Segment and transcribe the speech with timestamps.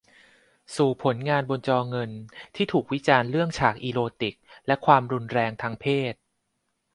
[0.75, 2.11] สู่ผลงานบนจอเงิน
[2.55, 4.35] ที่ถูกวิจารณ์เรื่องฉากอีโรติก
[4.67, 6.13] และความรุนแรงทางเพศ